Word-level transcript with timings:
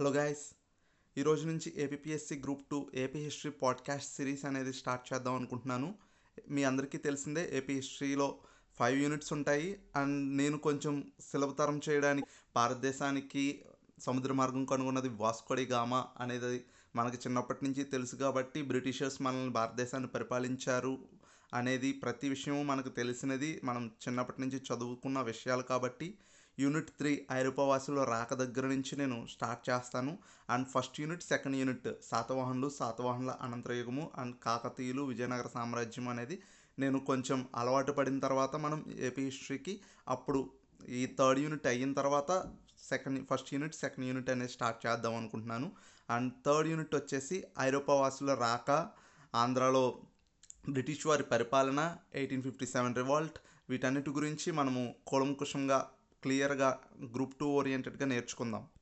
Hello 0.00 0.10
guys 0.10 0.54
ఈరోజు 1.18 1.46
నుంచి 1.46 1.72
APSC 1.76 2.38
group 2.38 2.62
two 2.70 2.90
AP 2.94 3.18
history 3.18 3.52
podcast 3.52 4.16
series 4.16 4.44
అనేది 4.44 4.72
స్టార్ట్ 4.72 5.14
చేద్దాం 5.14 5.34
అనుకుంటున్నాను. 5.34 5.94
మీ 6.48 6.64
అందరికీ 6.64 6.98
తెలిసిందే 6.98 7.56
ఏపీ 7.56 7.74
హిస్టరీలో 7.74 8.38
ఫైవ్ 8.78 9.02
యూనిట్స్ 9.02 9.32
ఉంటాయి. 9.32 9.80
అండ్ 9.96 10.36
నేను 10.36 10.58
కొంచెం 10.58 11.12
సులభతరం 11.20 11.80
చేయడానికి 11.88 12.26
భారతదేశానికి 12.54 13.64
సముద్ర 13.98 14.32
మార్గం 14.32 14.64
కనుగొన్నది 14.64 15.08
వాస్కోడి 15.08 15.66
గామా 15.66 16.06
అనేది 16.20 16.64
మనకి 16.96 17.16
చిన్నప్పటి 17.16 17.64
నుంచి 17.64 17.84
తెలుసు 17.84 18.16
కాబట్టి 18.16 18.62
బ్రిటిషర్స్ 18.62 19.22
మనల్ని 19.22 19.50
భారతదేశాన్ని 19.50 20.08
పరిపాలించారు 20.08 20.98
అనేది 21.54 21.92
ప్రతి 21.92 22.28
విషయం 22.28 22.66
మనకు 22.66 22.88
తెలిసినది. 22.88 23.60
మనం 23.64 23.90
చిన్నప్పటి 24.08 24.40
నుంచి 24.40 24.58
చదువుకున్న 24.58 25.20
విషయాలు 25.20 25.62
కాబట్టి 25.62 26.18
యూనిట్ 26.58 26.90
త్రీ 26.90 27.26
ఐరోపావాసుల 27.32 28.04
రాక 28.04 28.34
దగ్గర 28.34 28.66
నుంచి 28.66 28.96
నేను 28.96 29.26
స్టార్ట్ 29.26 29.70
చేస్తాను. 29.70 30.18
And 30.50 30.66
first 30.68 31.00
unit 31.00 31.22
second 31.22 31.56
unit 31.56 31.88
శాతవాహనులు 32.10 32.68
శాతవాహనుల 32.78 33.30
అనంతరయుగము 33.40 34.10
అండ్ 34.16 34.36
కాకతీయులు 34.42 35.02
విజయనగర 35.02 35.48
సామ్రాజ్యం 35.54 36.08
అనేది 36.08 36.38
నేను 36.78 36.98
కొంచెం 37.00 37.48
అలవాటు 37.54 37.92
పడిన 37.92 38.18
తర్వాత 38.18 38.56
మనం 38.56 38.84
ఏపీ 38.98 39.24
హిస్టరీకి 39.24 39.80
అప్పుడు 40.08 40.40
ఈ 40.88 41.02
థర్డ్ 41.18 41.40
యూనిట్ 41.40 41.66
అయిన 41.66 41.92
తర్వాత 41.92 42.32
second 42.88 43.20
first 43.30 43.54
unit 43.54 43.74
second 43.74 44.06
unit 44.06 44.30
అనేది 44.30 44.52
స్టార్ట్ 44.52 44.86
చేద్దాం 44.86 45.14
అనుకుంటున్నాను. 45.16 45.72
అండ్ 46.10 46.32
థర్డ్ 46.46 46.68
యూనిట్ 46.68 46.94
వచ్చేసి 46.94 47.44
ఐరోపావాసుల 47.58 48.34
రాక 48.34 48.70
ఆంధ్రాలో 49.34 49.98
బ్రిటిష్ 50.68 51.06
వారి 51.06 51.22
పరిపాలన 51.22 51.80
ఎయిటీన్ 52.14 52.42
ఫిఫ్టీ 52.42 52.66
సెవెన్ 52.66 52.94
రివాల్ట్ 52.94 53.38
వీటన్నిటి 53.70 54.10
గురించి 54.10 54.52
మనము 54.52 54.82
కూలంకుషంగా 55.06 55.78
క్లియర్గా 56.22 56.80
గ్రూప్ 57.14 57.36
టూ 57.36 57.46
ఓరియంటెడ్గా 57.46 58.06
నేర్చుకుందాం. 58.06 58.68